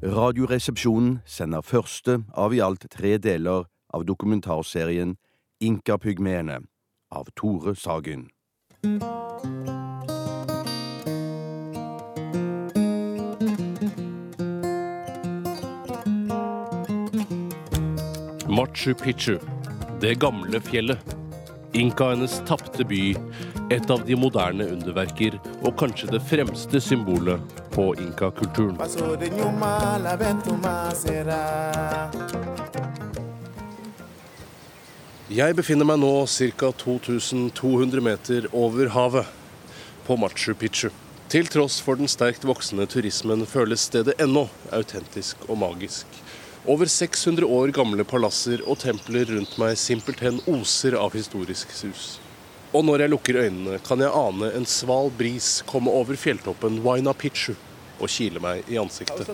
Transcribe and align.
Radioresepsjonen 0.00 1.18
sender 1.28 1.60
første 1.60 2.22
av 2.32 2.54
i 2.56 2.60
alt 2.64 2.86
tre 2.88 3.18
deler 3.20 3.66
av 3.92 4.06
dokumentarserien 4.08 5.18
Inkapygmeene 5.60 6.56
av 7.12 7.28
Tore 7.36 7.74
Sagen. 7.76 8.30
Machu 18.48 18.94
Picchu, 18.94 19.36
det 20.00 20.16
gamle 20.24 20.64
fjellet. 20.64 21.16
Inkaenes 21.76 22.40
tapte 22.48 22.88
by, 22.88 23.12
et 23.68 23.92
av 23.92 24.08
de 24.08 24.16
moderne 24.16 24.64
underverker 24.72 25.36
og 25.60 25.76
kanskje 25.76 26.14
det 26.16 26.24
fremste 26.32 26.80
symbolet 26.80 27.68
på 27.80 27.94
inkakulturen. 27.96 28.76
Jeg 35.30 35.56
befinner 35.56 35.88
meg 35.88 36.00
nå 36.02 36.10
ca. 36.26 36.72
2200 36.82 38.04
meter 38.04 38.48
over 38.52 38.90
havet, 38.92 39.30
på 40.04 40.16
Machu 40.20 40.52
Picchu. 40.58 40.90
Til 41.30 41.48
tross 41.48 41.78
for 41.86 41.96
den 41.96 42.10
sterkt 42.10 42.44
voksende 42.44 42.84
turismen 42.90 43.46
føles 43.48 43.86
stedet 43.88 44.18
ennå 44.20 44.48
autentisk 44.74 45.46
og 45.46 45.62
magisk. 45.62 46.20
Over 46.68 46.90
600 46.90 47.46
år 47.46 47.72
gamle 47.72 48.04
palasser 48.04 48.60
og 48.66 48.82
templer 48.82 49.30
rundt 49.30 49.56
meg 49.62 49.78
simpelthen 49.80 50.42
oser 50.50 50.98
av 51.00 51.16
historisk 51.16 51.72
sus. 51.72 52.18
Og 52.74 52.84
når 52.84 53.06
jeg 53.06 53.14
lukker 53.14 53.40
øynene, 53.46 53.80
kan 53.86 54.02
jeg 54.02 54.12
ane 54.12 54.52
en 54.58 54.68
sval 54.68 55.08
bris 55.16 55.62
komme 55.70 55.90
over 55.90 56.18
fjelltoppen 56.18 56.82
Huayna 56.84 57.16
Picchu 57.16 57.54
og 58.00 58.10
kile 58.10 58.40
meg 58.42 58.66
i 58.70 58.78
ansiktet. 58.80 59.28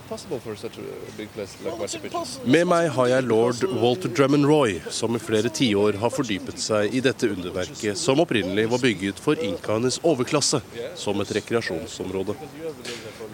Med 2.44 2.66
meg 2.68 2.88
har 2.96 3.10
jeg 3.12 3.26
lord 3.26 3.62
Walter 3.80 4.12
Drummond 4.12 4.48
Roy, 4.50 4.78
som 4.90 5.16
i 5.16 5.22
flere 5.22 5.52
tiår 5.52 6.00
har 6.02 6.14
fordypet 6.14 6.60
seg 6.62 6.94
i 6.94 7.02
dette 7.04 7.30
underverket, 7.30 7.98
som 8.00 8.22
opprinnelig 8.22 8.66
var 8.72 8.82
bygget 8.82 9.22
for 9.22 9.38
inkaenes 9.42 10.00
overklasse, 10.06 10.62
som 10.98 11.22
et 11.22 11.34
rekreasjonsområde. 11.38 12.36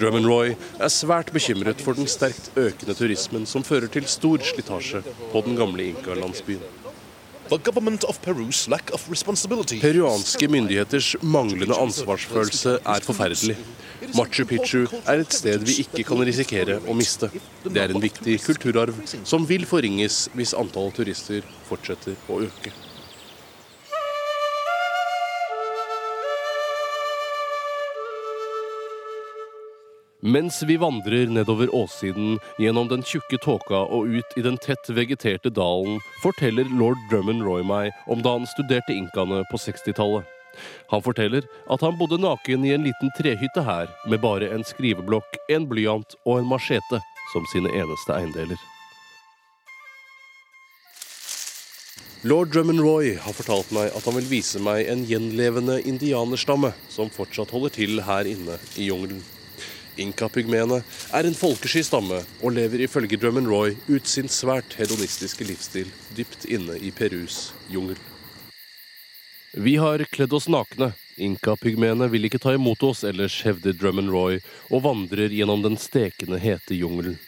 Drummond 0.00 0.28
Roy 0.28 0.54
er 0.54 0.92
svært 0.92 1.32
bekymret 1.34 1.82
for 1.84 1.98
den 1.98 2.10
sterkt 2.10 2.52
økende 2.58 2.96
turismen 2.98 3.48
som 3.48 3.64
fører 3.66 3.90
til 3.92 4.08
stor 4.10 4.44
slitasje 4.52 5.02
på 5.32 5.44
den 5.46 5.58
gamle 5.58 5.92
inkalandsbyen. 5.92 6.81
Peruanske 9.82 10.48
myndigheters 10.48 11.08
manglende 11.22 11.76
ansvarsfølelse 11.76 12.76
er 12.80 13.06
forferdelig. 13.06 13.56
Machu 14.16 14.44
Picchu 14.48 14.86
er 15.06 15.22
et 15.22 15.32
sted 15.34 15.66
vi 15.66 15.78
ikke 15.84 16.04
kan 16.08 16.22
risikere 16.26 16.78
å 16.86 16.94
miste. 16.96 17.30
Det 17.64 17.82
er 17.82 17.90
en 17.94 18.02
viktig 18.02 18.38
kulturarv 18.46 18.94
som 19.24 19.46
vil 19.48 19.66
forringes 19.68 20.24
hvis 20.36 20.54
antall 20.58 20.90
turister 20.96 21.44
fortsetter 21.68 22.16
å 22.28 22.40
øke. 22.46 22.72
Mens 30.24 30.62
vi 30.62 30.76
vandrer 30.76 31.26
nedover 31.26 31.74
åssiden 31.74 32.38
gjennom 32.58 32.86
den 32.88 33.02
tjukke 33.02 33.40
tåka 33.42 33.80
og 33.90 34.06
ut 34.06 34.36
i 34.38 34.44
den 34.46 34.54
tett 34.62 34.86
vegeterte 34.94 35.50
dalen, 35.50 35.96
forteller 36.22 36.68
lord 36.78 37.00
Drummond 37.10 37.42
Roy 37.42 37.64
meg 37.66 37.90
om 38.06 38.22
da 38.22 38.36
han 38.36 38.46
studerte 38.46 38.94
inkaene 38.94 39.40
på 39.50 39.58
60-tallet. 39.58 40.22
Han 40.94 41.02
forteller 41.02 41.42
at 41.66 41.82
han 41.82 41.98
bodde 41.98 42.20
naken 42.22 42.62
i 42.62 42.70
en 42.70 42.86
liten 42.86 43.10
trehytte 43.18 43.66
her, 43.66 43.90
med 44.06 44.22
bare 44.22 44.52
en 44.54 44.62
skriveblokk, 44.62 45.40
en 45.50 45.66
blyant 45.66 46.14
og 46.22 46.38
en 46.38 46.48
machete 46.54 47.02
som 47.34 47.50
sine 47.50 47.74
eneste 47.74 48.14
eiendeler. 48.14 48.62
Lord 52.22 52.54
Drummond 52.54 52.86
Roy 52.86 53.16
har 53.18 53.34
fortalt 53.34 53.74
meg 53.74 53.90
at 53.90 54.06
han 54.06 54.20
vil 54.20 54.30
vise 54.38 54.62
meg 54.62 54.86
en 54.86 55.02
gjenlevende 55.02 55.82
indianerstamme 55.82 56.70
som 56.86 57.10
fortsatt 57.10 57.50
holder 57.50 57.80
til 57.82 58.04
her 58.06 58.36
inne 58.38 58.62
i 58.78 58.92
jungelen. 58.92 59.24
Inkapygmeene 60.00 60.78
er 61.12 61.26
en 61.28 61.36
folkesky 61.36 61.82
stamme 61.84 62.22
og 62.40 62.54
lever 62.56 62.86
ifølge 62.86 63.18
Drummond 63.20 63.50
Roy 63.52 63.74
ut 63.92 64.08
sin 64.08 64.30
svært 64.32 64.72
hedonistiske 64.78 65.44
livsstil 65.44 65.90
dypt 66.16 66.46
inne 66.48 66.78
i 66.80 66.92
Perus 66.94 67.50
jungel. 67.68 67.98
Vi 69.52 69.76
har 69.76 70.04
kledd 70.08 70.32
oss 70.32 70.48
nakne. 70.48 70.94
Inkapygmeene 71.20 72.08
vil 72.08 72.24
ikke 72.24 72.40
ta 72.40 72.54
imot 72.56 72.80
oss 72.88 73.02
ellers, 73.04 73.36
hevder 73.44 73.76
Drummond 73.76 74.08
Roy, 74.08 74.38
og 74.72 74.86
vandrer 74.86 75.28
gjennom 75.28 75.60
den 75.60 75.76
stekende 75.76 76.40
hete 76.40 76.78
jungelen. 76.78 77.18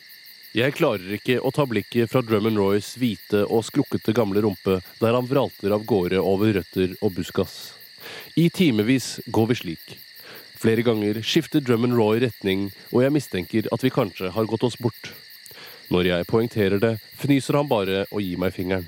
Jeg 0.55 0.77
klarer 0.79 1.17
ikke 1.17 1.37
å 1.43 1.51
ta 1.53 1.67
blikket 1.69 2.09
fra 2.13 2.23
Drummond 2.25 2.57
Roys 2.57 2.95
hvite 2.97 3.43
og 3.45 3.67
skrukkete 3.67 4.15
gamle 4.17 4.41
rumpe, 4.47 4.79
der 5.03 5.13
han 5.13 5.29
vralter 5.29 5.75
av 5.77 5.85
gårde 5.85 6.23
over 6.23 6.55
røtter 6.57 6.97
og 7.03 7.13
buskas. 7.19 7.75
I 8.41 8.49
timevis 8.49 9.19
går 9.27 9.51
vi 9.51 9.61
slik. 9.61 9.97
Flere 10.65 10.81
ganger 10.81 11.19
skifter 11.21 11.61
Drummond 11.61 11.93
Roy 11.93 12.23
retning, 12.23 12.71
og 12.89 13.03
jeg 13.03 13.13
mistenker 13.13 13.67
at 13.75 13.83
vi 13.85 13.91
kanskje 13.93 14.31
har 14.33 14.47
gått 14.49 14.63
oss 14.65 14.79
bort. 14.81 15.11
Når 15.93 16.07
jeg 16.09 16.27
poengterer 16.31 16.81
det, 16.81 16.95
fnyser 17.21 17.59
han 17.59 17.69
bare 17.69 18.07
og 18.07 18.23
gir 18.25 18.41
meg 18.41 18.55
fingeren. 18.57 18.87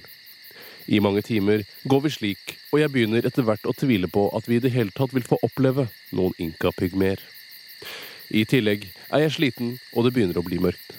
I 0.88 1.02
mange 1.04 1.20
timer 1.26 1.66
går 1.84 2.00
vi 2.06 2.12
slik, 2.14 2.54
og 2.72 2.80
jeg 2.80 2.92
begynner 2.94 3.28
etter 3.28 3.44
hvert 3.44 3.68
å 3.68 3.74
tvile 3.76 4.08
på 4.08 4.24
at 4.38 4.48
vi 4.48 4.56
i 4.56 4.62
det 4.64 4.72
hele 4.72 4.94
tatt 4.96 5.12
vil 5.12 5.26
få 5.28 5.36
oppleve 5.44 5.90
noen 6.16 6.32
inkapygmer. 6.46 7.20
I 8.32 8.46
tillegg 8.48 8.88
er 9.10 9.26
jeg 9.26 9.36
sliten, 9.36 9.76
og 9.92 10.08
det 10.08 10.14
begynner 10.16 10.40
å 10.40 10.46
bli 10.48 10.62
mørkt. 10.64 10.96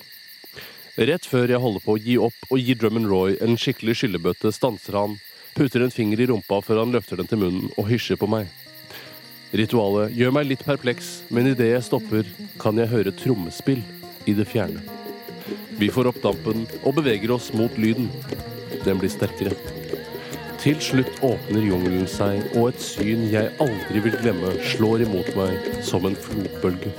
Rett 1.09 1.25
før 1.25 1.49
jeg 1.49 1.63
holder 1.65 1.87
på 1.87 1.97
å 1.97 2.03
gi 2.05 2.21
opp 2.21 2.51
og 2.51 2.61
gir 2.61 2.77
Drummond 2.77 3.09
Roy 3.09 3.41
en 3.41 3.57
skikkelig 3.57 3.97
skyllebøtte, 4.03 4.53
stanser 4.53 5.01
han, 5.01 5.17
putter 5.57 5.81
en 5.81 5.97
finger 5.97 6.21
i 6.21 6.29
rumpa 6.29 6.61
før 6.61 6.83
han 6.83 6.93
løfter 6.93 7.17
den 7.17 7.33
til 7.33 7.41
munnen 7.47 7.73
og 7.81 7.89
hysjer 7.89 8.21
på 8.21 8.29
meg. 8.29 8.53
Ritualet 9.55 10.11
gjør 10.11 10.33
meg 10.35 10.49
litt 10.49 10.63
perpleks, 10.67 11.21
men 11.31 11.47
idet 11.53 11.69
jeg 11.69 11.85
stopper, 11.87 12.27
kan 12.59 12.75
jeg 12.75 12.91
høre 12.91 13.13
trommespill 13.15 13.79
i 14.27 14.33
det 14.35 14.43
fjerne. 14.49 14.81
Vi 15.79 15.87
får 15.93 16.09
opp 16.11 16.17
dampen 16.19 16.65
og 16.81 16.97
beveger 16.97 17.31
oss 17.31 17.53
mot 17.55 17.71
lyden. 17.79 18.09
Den 18.83 18.99
blir 18.99 19.11
sterkere. 19.13 19.55
Til 20.59 20.81
slutt 20.83 21.21
åpner 21.23 21.63
jungelen 21.63 22.07
seg, 22.11 22.41
og 22.57 22.73
et 22.73 22.81
syn 22.83 23.27
jeg 23.31 23.53
aldri 23.63 24.01
vil 24.03 24.17
glemme, 24.19 24.51
slår 24.73 25.05
imot 25.05 25.29
meg 25.37 25.69
som 25.85 26.03
en 26.09 26.17
flodbølge. 26.17 26.91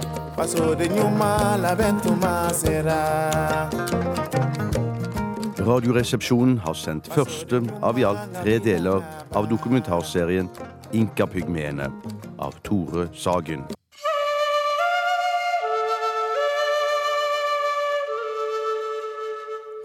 Radioresepsjonen 5.69 6.57
har 6.65 6.81
sendt 6.81 7.13
første 7.13 7.61
av 7.85 8.01
i 8.01 8.09
alt 8.09 8.41
tre 8.41 8.57
deler 8.63 9.05
av 9.37 9.51
dokumentarserien 9.53 10.49
Inkapygmeene 10.97 11.91
av 12.39 12.55
Tore 12.63 13.09
Sagen. 13.15 13.65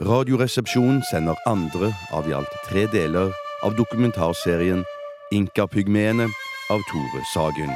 Radioresepsjonen 0.04 1.04
sender 1.12 1.36
andre 1.48 1.94
av 2.12 2.30
i 2.30 2.34
alt 2.34 2.56
tre 2.68 2.88
deler 2.92 3.32
av 3.64 3.76
dokumentarserien 3.76 4.84
Inkapygmeene 5.32 6.28
av 6.72 6.86
Tore 6.92 7.24
Sagen. 7.34 7.72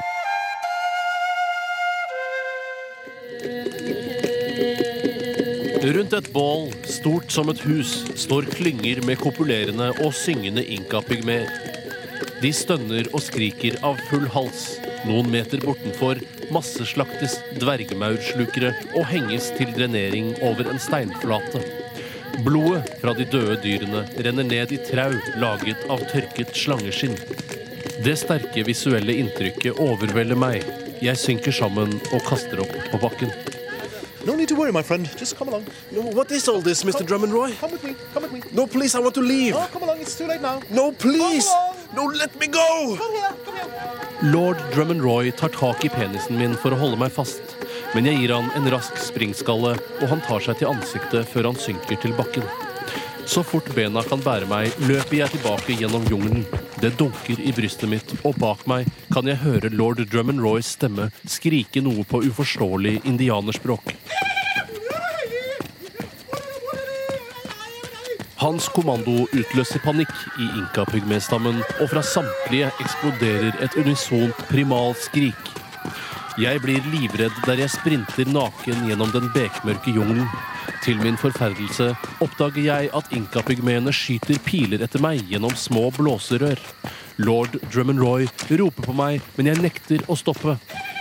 Rundt 5.88 6.14
et 6.14 6.28
bål, 6.34 6.68
stort 6.84 7.32
som 7.32 7.48
et 7.54 7.62
hus, 7.64 8.02
står 8.20 8.50
klynger 8.52 9.00
med 9.08 9.22
kopulerende 9.22 9.94
og 10.04 10.12
syngende 10.18 10.66
inkapygmer. 10.66 11.48
De 12.38 12.52
stønner 12.54 13.08
og 13.18 13.22
skriker 13.26 13.80
av 13.86 13.98
full 14.12 14.28
hals. 14.30 14.76
Noen 15.10 15.30
meter 15.34 15.62
bortenfor 15.64 16.20
masseslaktes 16.54 17.40
dvergmaurslukere 17.58 18.74
og 18.94 19.08
henges 19.10 19.50
til 19.58 19.72
drenering 19.74 20.36
over 20.46 20.70
en 20.70 20.82
steinflate. 20.82 21.64
Blodet 22.46 22.84
fra 23.02 23.16
de 23.18 23.26
døde 23.26 23.58
dyrene 23.64 24.04
renner 24.22 24.46
ned 24.46 24.76
i 24.76 24.78
trau 24.86 25.16
laget 25.42 25.88
av 25.90 26.04
tørket 26.12 26.54
slangeskinn. 26.54 27.18
Det 28.06 28.14
sterke 28.22 28.62
visuelle 28.68 29.18
inntrykket 29.18 29.82
overvelder 29.82 30.38
meg. 30.38 30.68
Jeg 31.02 31.18
synker 31.18 31.56
sammen 31.56 31.98
og 32.12 32.22
kaster 32.30 32.62
opp 32.62 32.76
på 32.92 33.02
bakken. 33.02 33.34
No 34.28 34.36
need 34.36 34.50
to 34.50 34.56
worry, 34.56 34.72
my 34.72 34.84
friend. 34.84 35.10
Just 35.18 35.38
come 35.38 35.50
along. 35.50 35.66
No, 35.90 36.02
what 36.14 36.30
is 36.32 36.48
all 36.48 36.62
this, 36.62 36.84
Mr. 36.84 37.06
Drummond 37.06 37.34
Roy? 37.34 37.54
Come 37.54 37.72
with 37.72 37.84
me. 37.84 37.96
Come 38.14 38.24
with 38.24 38.34
me. 38.34 38.42
No, 38.52 38.68
please, 38.68 38.94
I 38.94 39.00
want 39.00 39.16
to 39.16 39.22
leave. 39.22 39.56
Oh, 39.56 39.68
come 39.72 39.84
along. 39.84 40.02
It's 40.02 40.18
too 40.18 40.28
late 40.28 40.42
now. 40.42 40.62
No, 40.70 40.92
please! 40.92 41.48
No, 41.96 42.08
let 42.08 42.40
me 42.40 42.48
go! 42.48 42.98
Kom 42.98 43.16
her, 43.22 43.34
kom 43.46 43.56
her. 43.56 44.32
Lord 44.34 44.58
Drummond 44.74 45.02
Roy 45.02 45.32
tar 45.32 45.50
tak 45.50 45.86
i 45.86 45.90
penisen 45.90 46.40
min 46.40 46.56
for 46.58 46.74
å 46.74 46.80
holde 46.80 46.98
meg 46.98 47.14
fast, 47.14 47.54
men 47.94 48.08
jeg 48.10 48.18
gir 48.18 48.34
han 48.34 48.50
en 48.58 48.70
rask 48.74 48.98
springskalle, 48.98 49.76
og 49.78 50.08
han 50.10 50.24
tar 50.26 50.42
seg 50.42 50.58
til 50.58 50.72
ansiktet 50.72 51.30
før 51.30 51.52
han 51.52 51.60
synker 51.62 52.02
til 52.02 52.16
bakken. 52.18 52.48
Så 53.28 53.44
fort 53.44 53.68
bena 53.76 54.02
kan 54.08 54.24
bære 54.24 54.48
meg, 54.50 54.74
løper 54.90 55.20
jeg 55.20 55.36
tilbake 55.36 55.76
gjennom 55.78 56.06
jungelen. 56.10 56.48
Det 56.82 56.96
dunker 56.98 57.42
i 57.44 57.54
brystet 57.54 57.92
mitt, 57.92 58.14
og 58.26 58.40
bak 58.42 58.64
meg 58.72 58.88
kan 59.14 59.28
jeg 59.30 59.44
høre 59.44 59.70
lord 59.74 60.02
Drummond 60.08 60.42
Roys 60.42 60.74
stemme 60.78 61.12
skrike 61.28 61.84
noe 61.86 62.08
på 62.08 62.24
uforståelig 62.26 63.02
indianerspråk. 63.04 63.94
Hans 68.48 68.70
kommando 68.72 69.26
utløser 69.36 69.82
panikk 69.84 70.12
i 70.40 70.46
inkapygmestammen, 70.62 71.58
og 71.82 71.90
fra 71.92 72.00
samtlige 72.00 72.70
eksploderer 72.80 73.58
et 73.66 73.74
unisont 73.82 74.40
primalskrik. 74.48 75.50
Jeg 76.40 76.62
blir 76.64 76.86
livredd 76.94 77.36
der 77.44 77.60
jeg 77.60 77.74
sprinter 77.74 78.30
naken 78.32 78.88
gjennom 78.88 79.12
den 79.12 79.28
bekmørke 79.36 79.92
jungelen. 79.92 80.32
Til 80.86 80.96
min 81.04 81.20
forferdelse 81.20 81.90
oppdager 82.24 82.64
jeg 82.70 82.94
at 82.96 83.12
inkapygmeene 83.20 83.92
skyter 83.92 84.40
piler 84.48 84.86
etter 84.86 85.04
meg 85.04 85.28
gjennom 85.28 85.52
små 85.60 85.90
blåserør. 85.98 86.62
Lord 87.20 87.60
Drummond-Roy 87.74 88.30
roper 88.62 88.88
på 88.88 88.96
meg, 88.96 89.28
men 89.36 89.52
jeg 89.52 89.64
nekter 89.66 90.08
å 90.08 90.16
stoppe. 90.16 90.56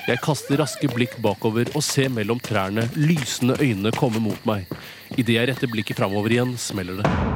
Jeg 0.06 0.22
kaster 0.24 0.58
raske 0.58 0.90
blikk 0.90 1.14
bakover 1.22 1.70
og 1.76 1.86
ser 1.86 2.10
mellom 2.10 2.42
trærne 2.42 2.88
lysende 2.98 3.60
øyne 3.62 3.94
komme 3.94 4.24
mot 4.24 4.48
meg. 4.48 4.66
Idet 5.14 5.36
jeg 5.38 5.50
retter 5.52 5.70
blikket 5.70 6.00
framover 6.00 6.32
igjen, 6.32 6.56
smeller 6.58 7.02
det. 7.02 7.35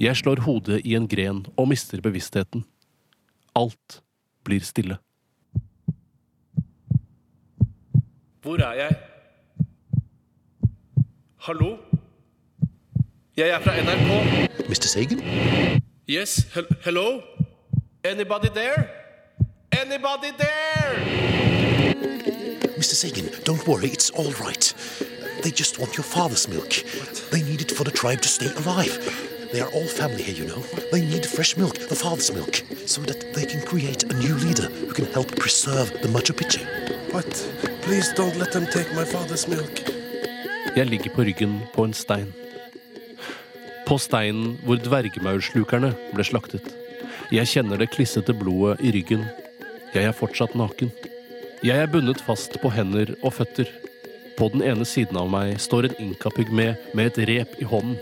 Jeg 0.00 0.16
slår 0.16 0.40
hodet 0.40 0.80
i 0.88 0.94
en 0.96 1.04
gren 1.08 1.42
og 1.60 1.66
mister 1.68 2.00
bevisstheten. 2.00 2.62
Alt 3.56 3.98
blir 4.48 4.62
stille. 4.64 4.96
Hvor 8.40 8.56
er 8.64 8.72
jeg? 8.78 8.96
Hallo? 11.44 11.76
Jeg 13.36 13.48
er 13.48 13.60
fra 13.60 13.76
NRK. 13.76 14.08
Mr. 14.68 14.88
Sagan? 14.88 15.20
Yes, 16.08 16.48
he 16.54 16.62
hello? 16.84 17.20
Anybody 18.04 18.48
there? 18.54 18.88
Anybody 19.72 20.32
there? 20.38 20.96
Mr. 22.78 22.94
Sagan, 23.02 23.28
don't 23.44 23.68
worry, 23.68 23.88
it's 23.88 24.10
all 24.16 24.32
right. 24.46 24.74
They 25.42 25.50
just 25.50 25.78
want 25.78 25.98
your 25.98 26.04
father's 26.04 26.48
milk. 26.48 26.72
They 27.32 27.42
need 27.42 27.60
it 27.60 27.72
for 27.76 27.84
the 27.84 27.90
tribe 27.90 28.22
to 28.22 28.28
stay 28.28 28.50
alive. 28.62 28.96
They 29.52 29.60
are 29.60 29.70
all 29.74 29.88
family 29.88 30.22
here, 30.22 30.36
you 30.36 30.46
know. 30.46 30.62
They 30.92 31.00
need 31.00 31.26
fresh 31.26 31.56
milk, 31.56 31.74
the 31.88 31.96
father's 31.96 32.32
milk, 32.32 32.62
so 32.86 33.02
that 33.02 33.34
they 33.34 33.44
can 33.44 33.60
create 33.62 34.04
a 34.04 34.14
new 34.14 34.34
leader 34.46 34.68
who 34.86 34.92
can 34.92 35.06
help 35.06 35.34
preserve 35.36 35.90
the 36.02 36.08
Machu 36.08 36.32
Picchu. 36.32 36.62
But 37.12 37.30
please 37.82 38.12
don't 38.14 38.36
let 38.36 38.52
them 38.52 38.66
take 38.66 38.94
my 38.94 39.04
father's 39.04 39.48
milk. 39.48 39.82
Jeg 40.76 40.86
ligger 40.86 41.10
på 41.10 41.22
ryggen 41.22 41.60
på 41.74 41.84
en 41.84 41.94
stein. 41.94 42.32
På 43.86 43.98
steinen 43.98 44.54
hvor 44.62 44.78
dvergmaurslukerne 44.78 45.96
ble 46.14 46.24
slaktet. 46.24 46.70
Jeg 47.34 47.50
kjenner 47.50 47.82
det 47.82 47.90
klissete 47.90 48.34
blodet 48.34 48.78
i 48.86 48.94
ryggen. 48.94 49.26
Jeg 49.94 50.04
er 50.04 50.14
fortsatt 50.14 50.54
naken. 50.54 50.94
Jeg 51.66 51.74
er 51.74 51.90
bundet 51.90 52.22
fast 52.22 52.54
på 52.62 52.70
hender 52.70 53.16
og 53.18 53.34
føtter. 53.40 53.66
På 54.38 54.46
den 54.54 54.62
ene 54.62 54.86
siden 54.86 55.18
av 55.18 55.26
meg 55.32 55.58
står 55.58 55.90
en 55.90 56.00
inkapygme 56.06 56.76
med 56.94 57.10
et 57.10 57.22
rep 57.28 57.58
i 57.58 57.66
hånden. 57.66 57.98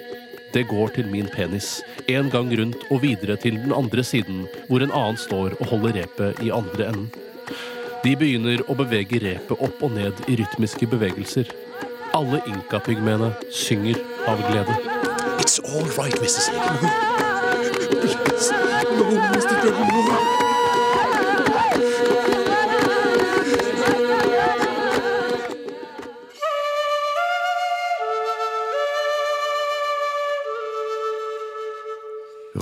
Det 0.52 0.64
går 0.68 0.94
til 0.96 1.08
min 1.12 1.28
penis, 1.28 1.82
en 2.08 2.30
gang 2.32 2.48
rundt 2.58 2.86
og 2.88 3.02
videre 3.02 3.36
til 3.36 3.58
den 3.60 3.74
andre 3.76 4.04
siden, 4.04 4.46
hvor 4.68 4.80
en 4.82 4.94
annen 4.94 5.20
står 5.20 5.58
og 5.60 5.66
holder 5.72 6.00
repet 6.00 6.40
i 6.44 6.52
andre 6.54 6.88
enden. 6.88 7.10
De 8.04 8.14
begynner 8.16 8.62
å 8.70 8.76
bevege 8.78 9.20
repet 9.24 9.60
opp 9.60 9.82
og 9.84 9.92
ned 9.98 10.24
i 10.30 10.38
rytmiske 10.40 10.88
bevegelser. 10.88 11.52
Alle 12.16 12.40
inkapygmeene 12.48 13.34
synger 13.52 14.00
av 14.30 14.40
glede. 14.48 14.80
It's 15.42 15.60
all 15.60 15.88
right, 15.98 16.16
Mrs. 16.22 16.48
Sagan. 16.48 17.17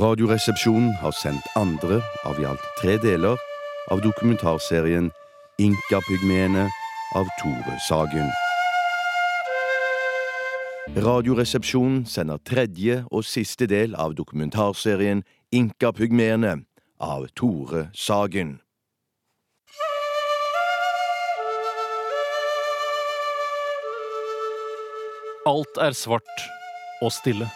Radioresepsjonen 0.07 0.93
har 1.01 1.11
sendt 1.11 1.47
andre 1.59 1.97
av 2.29 2.37
i 2.39 2.45
alt 2.47 2.63
tre 2.79 2.93
deler 3.03 3.41
av 3.91 4.03
dokumentarserien 4.05 5.09
Inkapygmeene 5.59 6.67
av 7.19 7.33
Tore 7.41 7.75
Sagen. 7.89 8.29
Radioresepsjonen 11.09 12.05
sender 12.07 12.39
tredje 12.47 13.01
og 13.11 13.27
siste 13.27 13.67
del 13.67 13.99
av 13.99 14.15
dokumentarserien 14.15 15.25
Inkapygmeene 15.51 16.55
av 17.03 17.27
Tore 17.35 17.89
Sagen. 17.91 18.61
Alt 25.51 25.83
er 25.83 25.99
svart 25.99 26.51
og 27.03 27.11
stille. 27.17 27.51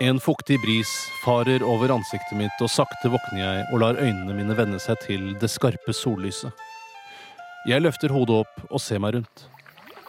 En 0.00 0.20
fuktig 0.20 0.60
bris 0.62 0.88
farer 1.24 1.62
over 1.66 1.90
ansiktet 1.90 2.38
mitt, 2.38 2.60
og 2.62 2.70
sakte 2.70 3.10
våkner 3.10 3.40
jeg 3.40 3.62
og 3.72 3.80
lar 3.82 3.96
øynene 3.98 4.36
mine 4.36 4.54
venne 4.54 4.78
seg 4.78 5.00
til 5.02 5.32
det 5.42 5.50
skarpe 5.50 5.90
sollyset. 5.90 6.54
Jeg 7.66 7.82
løfter 7.82 8.14
hodet 8.14 8.44
opp 8.44 8.60
og 8.68 8.78
ser 8.78 9.02
meg 9.02 9.16
rundt. 9.16 9.42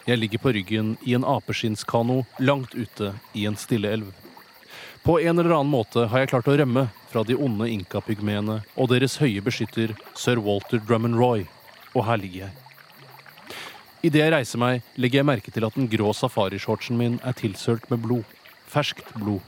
Jeg 0.06 0.22
ligger 0.22 0.44
på 0.44 0.54
ryggen 0.54 0.94
i 1.02 1.16
en 1.18 1.26
apeskinnskano 1.26 2.20
langt 2.38 2.78
ute 2.78 3.10
i 3.34 3.48
en 3.50 3.58
stille 3.58 3.90
elv. 3.90 4.14
På 5.02 5.18
en 5.18 5.34
eller 5.34 5.56
annen 5.56 5.74
måte 5.74 6.06
har 6.06 6.22
jeg 6.22 6.34
klart 6.36 6.46
å 6.46 6.54
rømme 6.62 6.86
fra 7.10 7.26
de 7.26 7.34
onde 7.34 7.66
inkapygmeene 7.74 8.60
og 8.76 8.90
deres 8.94 9.18
høye 9.18 9.42
beskytter 9.42 9.98
sir 10.14 10.38
Walter 10.38 10.78
Drummond-Roy, 10.78 11.48
og 11.96 12.06
her 12.06 12.22
ligger 12.22 12.46
jeg. 12.46 12.58
Idet 14.06 14.22
jeg 14.22 14.38
reiser 14.38 14.62
meg, 14.62 14.84
legger 14.94 15.24
jeg 15.24 15.32
merke 15.34 15.50
til 15.50 15.66
at 15.66 15.74
den 15.74 15.90
grå 15.90 16.14
safarishortsen 16.14 17.00
min 17.00 17.18
er 17.26 17.34
tilsølt 17.34 17.90
med 17.90 18.06
blod. 18.06 18.36
Ferskt 18.70 19.16
blod. 19.18 19.42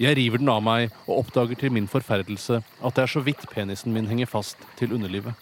Jeg 0.00 0.16
river 0.18 0.42
den 0.42 0.50
av 0.50 0.62
meg 0.64 0.90
og 1.06 1.20
oppdager 1.20 1.58
til 1.58 1.72
min 1.74 1.86
forferdelse 1.90 2.60
at 2.60 2.96
det 2.96 3.04
er 3.04 3.12
så 3.12 3.22
vidt 3.22 3.46
penisen 3.52 3.94
min 3.94 4.08
henger 4.10 4.30
fast 4.30 4.62
til 4.78 4.94
underlivet. 4.96 5.34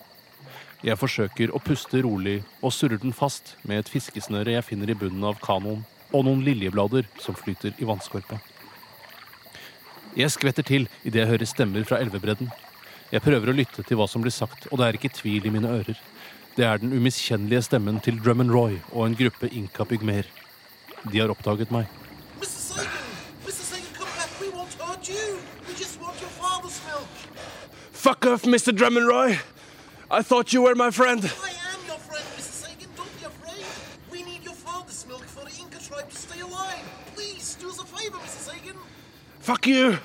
Jeg 0.83 0.99
forsøker 0.99 1.53
å 1.55 1.61
puste 1.63 2.01
rolig 2.03 2.41
og 2.61 2.75
surrer 2.75 2.99
den 2.99 3.15
fast 3.15 3.55
med 3.63 3.79
et 3.79 3.91
fiskesnøre 3.93 4.57
jeg 4.57 4.67
finner 4.67 4.91
i 4.91 4.97
bunnen 4.99 5.23
av 5.29 5.39
kanoen, 5.45 5.85
og 6.11 6.27
noen 6.27 6.43
liljeblader 6.45 7.07
som 7.23 7.39
flyter 7.39 7.77
i 7.79 7.87
vannskorpa. 7.87 8.41
Jeg 10.19 10.35
skvetter 10.35 10.67
til 10.67 10.89
idet 11.07 11.23
jeg 11.23 11.31
hører 11.31 11.49
stemmer 11.49 11.87
fra 11.89 12.01
elvebredden. 12.03 12.51
Jeg 13.13 13.23
prøver 13.25 13.53
å 13.53 13.55
lytte 13.57 13.85
til 13.87 13.97
hva 14.01 14.09
som 14.11 14.25
blir 14.25 14.35
sagt, 14.35 14.67
og 14.73 14.81
det 14.81 14.89
er 14.89 14.99
ikke 14.99 15.13
tvil 15.15 15.47
i 15.47 15.53
mine 15.55 15.71
ører. 15.71 15.97
Det 16.57 16.67
er 16.67 16.83
den 16.83 16.93
umiskjennelige 16.93 17.63
stemmen 17.65 18.03
til 18.05 18.19
Drummond 18.19 18.53
Roy 18.53 18.81
og 18.91 19.07
en 19.07 19.17
gruppe 19.17 19.49
inkapygmer. 19.49 20.27
De 21.07 21.23
har 21.23 21.31
oppdaget 21.33 21.71
meg. 21.73 21.87
Mr. 22.43 22.51
Sagan! 22.51 23.07
Mr. 23.47 23.65
Sagan, 23.71 23.89
come 23.97 24.11
back. 24.19 24.35
We 24.43 24.51
won't 24.51 24.75
hurt 24.83 25.09
you. 25.09 25.39
We 25.69 25.79
just 25.79 26.01
want 26.03 26.21
your 26.21 26.35
father's 26.43 26.83
milk. 26.91 27.09
Fuck 28.13 28.27
off, 28.27 28.43
Mr. 28.43 28.77
Drummond 28.77 29.09
Roy! 29.09 29.41
I 30.11 30.21
thought 30.21 30.53
you 30.53 30.61
were 30.61 30.75
my 30.75 30.91
friend. 30.91 31.25
I 31.25 31.53
am 31.73 31.81
your 31.87 31.97
friend, 31.97 32.27
Mrs. 32.37 32.57
Sagan. 32.61 32.91
Don't 32.95 33.09
be 33.19 33.25
afraid. 33.25 33.65
We 34.13 34.23
need 34.23 34.45
your 34.45 34.55
father's 34.55 35.07
milk 35.09 35.25
for 35.25 35.49
the 35.49 35.63
Inca 35.63 35.79
tribe 35.79 36.11
to 36.11 36.17
stay 36.17 36.41
alive. 36.41 36.85
Please, 37.15 37.57
do 37.59 37.71
us 37.71 37.81
a 37.81 37.87
favor, 37.87 38.19
Mrs. 38.19 38.51
Sagan. 38.51 38.77
Fuck 39.41 39.67
you! 39.67 39.97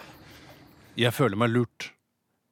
Jeg 0.95 1.11
føler 1.11 1.35
meg 1.35 1.51
lurt. 1.51 1.91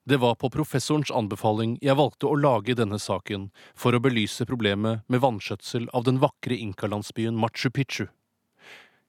Det 0.03 0.19
var 0.19 0.35
på 0.35 0.51
professorens 0.51 1.11
anbefaling 1.15 1.79
jeg 1.81 1.95
valgte 1.95 2.27
å 2.27 2.35
lage 2.35 2.75
denne 2.75 2.99
saken 2.99 3.47
for 3.79 3.95
å 3.95 4.03
belyse 4.03 4.43
problemet 4.43 5.07
med 5.07 5.23
vanskjøtsel 5.23 5.87
av 5.95 6.03
den 6.03 6.19
vakre 6.19 6.59
inkalandsbyen 6.67 7.39
Machu 7.39 7.71
Picchu. 7.71 8.09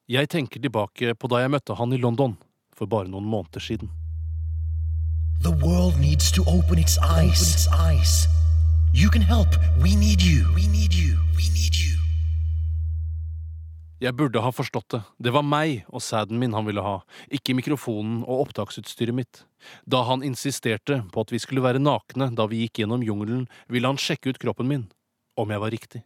Jeg 0.07 0.31
tenker 0.31 0.63
tilbake 0.63 1.19
på 1.19 1.27
da 1.27 1.43
jeg 1.43 1.57
møtte 1.59 1.75
han 1.75 1.91
i 1.91 1.99
London 1.99 2.39
for 2.71 2.87
bare 2.87 3.11
noen 3.11 3.27
måneder 3.27 3.59
siden. 3.73 3.91
The 5.47 5.67
world 5.67 5.95
needs 6.01 6.33
to 6.33 6.43
open 6.51 6.79
its 6.79 6.99
eyes. 6.99 7.39
Open 7.39 7.55
its 7.55 7.67
eyes. 7.71 8.13
You 8.93 9.09
can 9.11 9.23
help. 9.23 9.47
We 9.79 9.95
need 9.95 10.21
you. 10.21 10.43
We 10.57 10.67
need 10.67 10.91
you. 10.91 11.13
We 11.39 11.47
need 11.55 11.77
you. 11.79 11.95
Jeg 14.03 14.17
burde 14.19 14.43
ha 14.43 14.51
forstått 14.51 14.89
det. 14.91 15.01
Det 15.23 15.31
var 15.37 15.47
meg 15.47 15.85
og 15.87 16.03
sæden 16.03 16.43
min 16.43 16.57
han 16.57 16.67
ville 16.67 16.83
ha, 16.83 16.97
ikke 17.31 17.55
mikrofonen 17.55 18.25
og 18.25 18.49
opptaksutstyret 18.49 19.15
mitt. 19.15 19.45
Da 19.87 20.03
han 20.11 20.27
insisterte 20.27 21.05
på 21.15 21.23
at 21.23 21.31
vi 21.31 21.39
skulle 21.39 21.63
være 21.63 21.85
nakne 21.85 22.33
da 22.35 22.49
vi 22.51 22.65
gikk 22.65 22.83
gjennom 22.83 23.07
jungelen, 23.07 23.47
ville 23.71 23.87
han 23.87 24.03
sjekke 24.03 24.35
ut 24.35 24.43
kroppen 24.43 24.67
min, 24.67 24.89
om 25.39 25.55
jeg 25.55 25.63
var 25.63 25.75
riktig. 25.79 26.03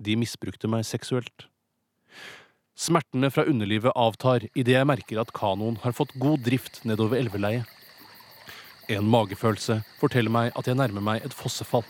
De 0.00 0.16
misbrukte 0.16 0.72
meg 0.72 0.88
seksuelt. 0.88 1.50
Smertene 2.72 3.28
fra 3.28 3.44
underlivet 3.44 3.92
avtar 3.92 4.48
idet 4.56 4.78
jeg 4.80 4.88
merker 4.88 5.20
at 5.20 5.36
kanoen 5.36 5.82
har 5.84 5.92
fått 5.92 6.16
god 6.16 6.48
drift 6.48 6.86
nedover 6.88 7.20
elveleiet. 7.20 7.68
En 8.92 9.06
magefølelse 9.08 9.78
forteller 9.96 10.32
meg 10.32 10.50
at 10.58 10.66
jeg 10.68 10.76
nærmer 10.76 11.04
meg 11.04 11.24
et 11.24 11.32
fossefall. 11.36 11.84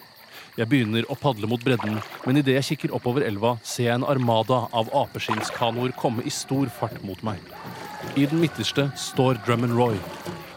Jeg 0.54 0.70
begynner 0.70 1.06
å 1.10 1.16
padle 1.18 1.48
mot 1.50 1.58
bredden, 1.58 1.96
men 2.22 2.38
idet 2.38 2.54
jeg 2.60 2.66
kikker 2.68 2.92
oppover 2.94 3.24
elva, 3.26 3.56
ser 3.66 3.88
jeg 3.88 3.98
en 3.98 4.06
armada 4.06 4.60
av 4.70 4.92
apeskinnskanoer 4.94 5.96
komme 5.98 6.22
i 6.22 6.30
stor 6.30 6.70
fart 6.70 7.00
mot 7.02 7.18
meg. 7.26 7.42
I 8.14 8.28
den 8.30 8.38
midterste 8.38 8.86
står 9.00 9.40
Drummond 9.42 9.74
Roy. 9.74 9.98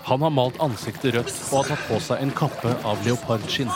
Han 0.08 0.22
har 0.22 0.32
malt 0.32 0.60
ansiktet 0.64 1.16
rødt 1.16 1.34
og 1.50 1.56
har 1.58 1.72
tatt 1.72 1.88
på 1.90 1.98
seg 2.06 2.22
en 2.22 2.34
kappe 2.38 2.76
av 2.88 3.02
leopardskinn. 3.08 3.74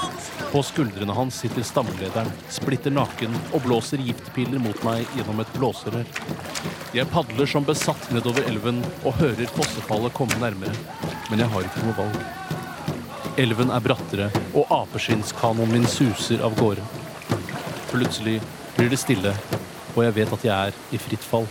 På 0.51 0.61
skuldrene 0.63 1.15
hans 1.17 1.41
sitter 1.41 1.65
stamlederen, 1.65 2.29
splitter 2.53 2.93
naken 2.93 3.33
og 3.49 3.65
blåser 3.65 4.03
giftpiler 4.05 4.61
mot 4.61 4.85
meg 4.85 5.09
gjennom 5.17 5.41
et 5.41 5.51
blåserør. 5.57 6.05
Jeg 6.93 7.09
padler 7.11 7.49
som 7.49 7.65
besatt 7.65 8.11
nedover 8.13 8.45
elven 8.51 8.83
og 9.01 9.17
hører 9.23 9.49
fossefallet 9.57 10.15
komme 10.15 10.37
nærmere, 10.43 10.77
men 11.31 11.41
jeg 11.41 11.51
har 11.55 11.67
ikke 11.67 11.89
noe 11.89 11.99
valg. 12.03 12.40
Elven 13.37 13.69
er 13.71 13.79
brattere, 13.79 14.25
og 14.51 14.67
apeskinnskanoen 14.75 15.71
min 15.71 15.85
suser 15.87 16.41
av 16.43 16.51
gårde. 16.59 16.83
Plutselig 17.87 18.41
blir 18.75 18.89
det 18.91 18.99
stille, 18.99 19.31
og 19.95 20.03
jeg 20.03 20.15
vet 20.17 20.33
at 20.35 20.43
jeg 20.43 20.71
er 20.71 20.79
i 20.91 20.99
fritt 20.99 21.23
fall. 21.23 21.47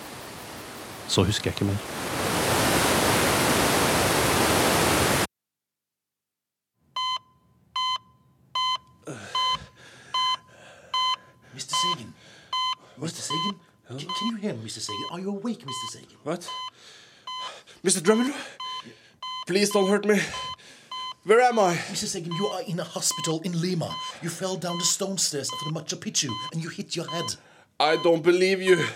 Så 1.09 1.25
husker 1.25 1.49
jeg 1.49 1.57
ikke 1.57 1.71
mer. 1.71 1.81
Mr. 11.57 11.75
Sagan. 11.81 12.13
Mr. 13.01 13.25
Sagan? 13.25 13.57
Can, 13.89 13.99
can 13.99 14.29
you 14.29 14.37
hear 14.37 14.53
me, 14.53 14.69
Mr. 14.69 14.85
Sagan? 14.85 15.09
Are 15.13 15.21
you 15.21 15.31
awake, 15.31 15.65
Mr. 15.65 15.87
Sagan? 15.95 16.17
What? 16.25 16.47
Mr. 17.83 18.05
Drummond? 18.05 18.35
Please 19.47 19.71
don't 19.71 19.89
hurt 19.89 20.05
me. 20.05 20.21
Where 21.25 21.43
am 21.43 21.59
I? 21.59 21.75
Mr. 21.93 22.07
Sagan, 22.07 22.33
you 22.33 22.47
are 22.47 22.63
in 22.63 22.81
a 22.81 22.85
hospital 22.85 23.41
in 23.45 23.61
Lima. 23.61 23.95
You 24.23 24.31
fell 24.31 24.57
down 24.57 24.79
the 24.79 24.85
stone 24.85 25.19
stairs 25.19 25.51
of 25.53 25.59
the 25.75 25.79
Machu 25.79 25.99
Picchu 25.99 26.31
and 26.51 26.63
you 26.63 26.71
hit 26.71 26.97
your 26.97 27.07
head. 27.11 27.37
I 27.79 27.97
don't 27.97 28.23
believe 28.23 28.63
you. 28.63 28.87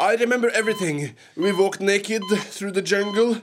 I 0.00 0.14
remember 0.14 0.50
everything. 0.50 1.16
We 1.36 1.50
walked 1.50 1.80
naked 1.80 2.22
through 2.28 2.70
the 2.70 2.82
jungle. 2.82 3.38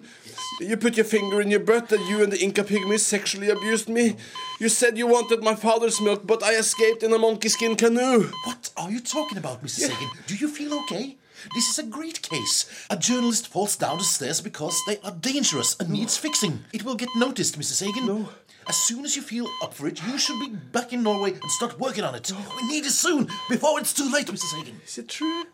You 0.61 0.77
put 0.77 0.95
your 0.95 1.05
finger 1.05 1.41
in 1.41 1.51
your 1.51 1.59
butt 1.59 1.91
and 1.91 2.07
you 2.07 2.23
and 2.23 2.31
the 2.31 2.41
Inca 2.41 2.63
pygmies 2.63 3.01
sexually 3.01 3.49
abused 3.49 3.89
me. 3.89 4.15
You 4.61 4.69
said 4.69 4.97
you 4.97 5.07
wanted 5.07 5.43
my 5.43 5.55
father's 5.55 5.99
milk, 5.99 6.25
but 6.25 6.41
I 6.41 6.53
escaped 6.53 7.03
in 7.03 7.11
a 7.11 7.17
monkey 7.19 7.49
skin 7.49 7.75
canoe. 7.75 8.31
What 8.45 8.71
are 8.77 8.89
you 8.89 9.01
talking 9.01 9.37
about, 9.37 9.61
Mr. 9.61 9.89
Sagan? 9.89 10.09
Do 10.25 10.37
you 10.37 10.47
feel 10.47 10.73
okay? 10.83 11.17
This 11.53 11.69
is 11.69 11.79
a 11.79 11.83
great 11.83 12.21
case. 12.21 12.65
A 12.89 12.97
journalist 12.97 13.47
falls 13.47 13.75
down 13.75 13.97
the 13.97 14.03
stairs 14.03 14.41
because 14.41 14.75
they 14.87 14.97
are 15.03 15.11
dangerous 15.11 15.75
and 15.79 15.89
needs 15.89 16.17
fixing. 16.17 16.63
It 16.73 16.83
will 16.83 16.95
get 16.95 17.09
noticed, 17.15 17.59
Mr. 17.59 17.73
Sagan. 17.73 18.07
No. 18.07 18.29
As 18.67 18.75
soon 18.75 19.05
as 19.05 19.15
you 19.15 19.21
feel 19.21 19.47
up 19.61 19.73
for 19.73 19.87
it, 19.87 20.01
you 20.07 20.17
should 20.17 20.39
be 20.39 20.55
back 20.71 20.91
in 20.91 21.03
Norway 21.03 21.31
and 21.31 21.51
start 21.51 21.79
working 21.79 22.03
on 22.03 22.15
it. 22.15 22.31
We 22.57 22.67
need 22.67 22.85
it 22.85 22.91
soon, 22.91 23.27
before 23.47 23.79
it's 23.79 23.93
too 23.93 24.11
late, 24.11 24.27
Mr. 24.27 24.45
Sagan. 24.45 24.81
Is 24.85 24.97
it 24.97 25.07
true? 25.07 25.45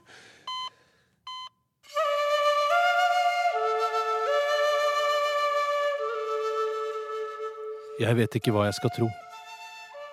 Jeg 8.00 8.18
vet 8.18 8.36
ikke 8.36 8.54
hva 8.56 8.64
jeg 8.66 8.80
skal 8.80 8.90
tro. 8.96 9.10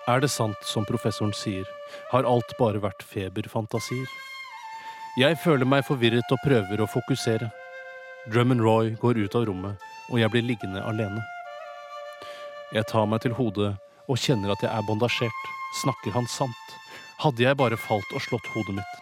Er 0.09 0.19
det 0.21 0.29
sant 0.29 0.59
som 0.65 0.85
professoren 0.85 1.33
sier, 1.33 1.65
har 2.11 2.27
alt 2.27 2.51
bare 2.59 2.81
vært 2.83 3.01
feberfantasier? 3.05 4.05
Jeg 5.19 5.35
føler 5.35 5.67
meg 5.67 5.81
forvirret 5.83 6.29
og 6.31 6.39
prøver 6.45 6.79
å 6.79 6.85
fokusere. 6.87 7.49
Drummond 8.31 8.63
Roy 8.63 8.93
går 9.01 9.17
ut 9.19 9.33
av 9.35 9.49
rommet, 9.49 9.81
og 10.13 10.21
jeg 10.21 10.31
blir 10.31 10.45
liggende 10.47 10.79
alene. 10.87 11.19
Jeg 12.71 12.87
tar 12.87 13.09
meg 13.09 13.25
til 13.25 13.35
hodet 13.35 13.73
og 14.07 14.21
kjenner 14.21 14.53
at 14.53 14.63
jeg 14.63 14.71
er 14.71 14.85
bandasjert. 14.87 15.49
Snakker 15.81 16.15
han 16.15 16.29
sant? 16.31 16.71
Hadde 17.19 17.43
jeg 17.43 17.59
bare 17.59 17.75
falt 17.75 18.15
og 18.15 18.23
slått 18.29 18.47
hodet 18.53 18.77
mitt? 18.79 18.95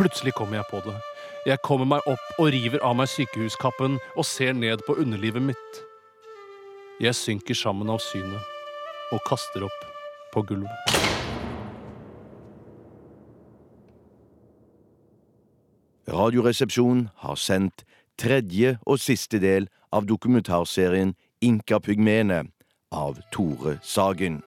Plutselig 0.00 0.34
kommer 0.34 0.58
jeg 0.58 0.70
på 0.72 0.82
det. 0.88 0.98
Jeg 1.46 1.62
kommer 1.62 1.86
meg 1.94 2.10
opp 2.10 2.42
og 2.42 2.50
river 2.50 2.82
av 2.82 2.98
meg 2.98 3.12
sykehuskappen 3.12 4.00
og 4.16 4.26
ser 4.26 4.58
ned 4.58 4.82
på 4.88 4.98
underlivet 4.98 5.46
mitt. 5.52 5.82
Jeg 6.98 7.14
synker 7.22 7.54
sammen 7.54 7.92
av 7.92 8.02
synet 8.02 9.14
og 9.14 9.22
kaster 9.30 9.68
opp 9.68 9.90
på 10.34 10.42
gulvet. 10.50 11.11
Radioresepsjon 16.22 17.08
har 17.24 17.34
sendt 17.34 17.82
tredje 18.20 18.76
og 18.86 19.00
siste 19.02 19.40
del 19.42 19.66
av 19.90 20.06
dokumentarserien 20.06 21.16
Inkapygmene 21.42 22.44
av 22.94 23.18
Tore 23.34 23.80
Sagen. 23.82 24.38